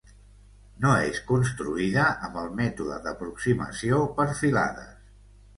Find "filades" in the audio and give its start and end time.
4.43-4.93